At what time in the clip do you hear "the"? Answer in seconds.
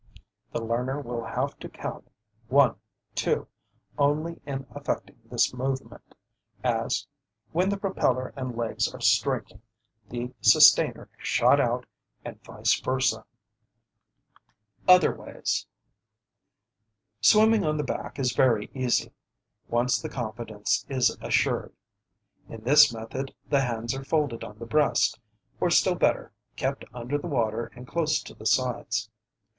0.51-0.63, 7.69-7.77, 10.09-10.33, 17.77-17.83, 20.01-20.09, 23.51-23.61, 24.57-24.65, 27.19-27.27, 28.33-28.47